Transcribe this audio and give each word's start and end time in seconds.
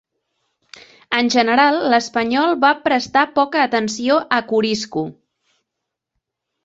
En 1.17 1.27
general, 1.35 1.77
l'espanyol 1.93 2.57
va 2.65 2.71
prestar 2.87 3.25
poca 3.35 3.61
atenció 3.67 4.19
a 4.39 4.41
Corisco. 4.53 5.05